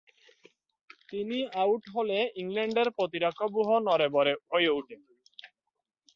তিনি 1.09 1.37
আউট 1.61 1.83
হলে 1.95 2.17
ইংল্যান্ডের 2.41 2.87
প্রতিরক্ষাব্যূহও 2.97 3.77
নড়বড়ে 3.87 4.33
হয়ে 4.49 4.69
উঠে। 4.77 4.95